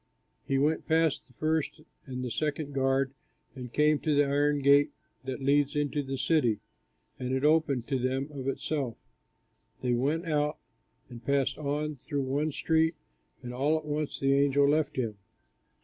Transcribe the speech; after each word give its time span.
They 0.47 0.57
went 0.57 0.87
past 0.87 1.27
the 1.27 1.33
first 1.33 1.79
and 2.07 2.23
the 2.23 2.31
second 2.31 2.73
guards, 2.73 3.13
and 3.53 3.71
came 3.71 3.99
to 3.99 4.15
the 4.15 4.25
iron 4.25 4.57
gate 4.63 4.89
that 5.25 5.43
leads 5.43 5.75
into 5.75 6.01
the 6.01 6.17
city; 6.17 6.59
and 7.19 7.31
it 7.31 7.45
opened 7.45 7.87
to 7.89 7.99
them 7.99 8.27
of 8.31 8.47
itself. 8.47 8.97
They 9.83 9.93
went 9.93 10.25
out, 10.25 10.57
and 11.07 11.23
passed 11.23 11.59
on 11.59 11.97
through 11.97 12.23
one 12.23 12.51
street; 12.51 12.95
and 13.43 13.53
all 13.53 13.77
at 13.77 13.85
once 13.85 14.17
the 14.17 14.33
angel 14.33 14.67
left 14.67 14.95
him. 14.95 15.19